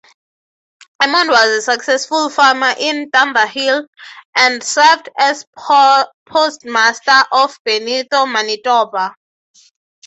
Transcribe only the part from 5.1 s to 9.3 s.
as postmaster of Benito, Manitoba.